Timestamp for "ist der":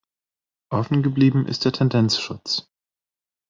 1.45-1.73